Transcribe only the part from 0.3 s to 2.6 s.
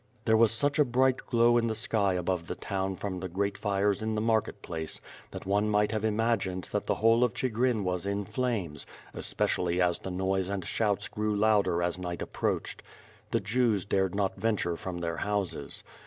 was such a bright glow in the sky above the